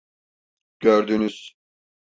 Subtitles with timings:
[0.79, 1.55] Gördünüz.